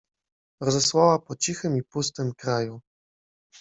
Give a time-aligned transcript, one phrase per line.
[0.61, 2.81] rozesłała się po cichym i pustym kraju.